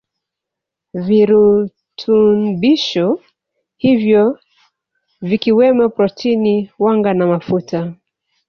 Virutunbisho 1.05 3.07
hivyo 3.77 4.29
ni 4.31 4.37
vikiwemo 5.29 5.89
protini 5.89 6.71
wanga 6.79 7.13
na 7.13 7.27
mafuta 7.27 7.93